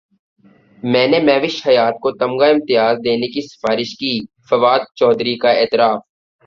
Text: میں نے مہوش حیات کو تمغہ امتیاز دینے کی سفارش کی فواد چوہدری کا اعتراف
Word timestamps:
میں 0.83 1.07
نے 1.07 1.19
مہوش 1.19 1.55
حیات 1.67 1.95
کو 2.03 2.11
تمغہ 2.17 2.47
امتیاز 2.49 2.97
دینے 3.05 3.27
کی 3.33 3.41
سفارش 3.47 3.95
کی 3.97 4.13
فواد 4.49 4.81
چوہدری 4.95 5.35
کا 5.37 5.51
اعتراف 5.59 5.99